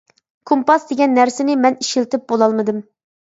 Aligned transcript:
كومپاس 0.51 0.87
دېگەن 0.91 1.13
نەرسىنى 1.17 1.57
مەن 1.67 1.77
ئىشلىتىپ 1.85 2.25
بولالمىدىم. 2.33 2.83